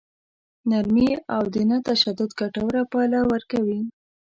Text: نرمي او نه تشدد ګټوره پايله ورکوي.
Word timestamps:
نرمي 0.69 1.09
او 1.35 1.43
نه 1.69 1.77
تشدد 1.87 2.29
ګټوره 2.39 2.81
پايله 2.91 3.19
ورکوي. 3.31 3.79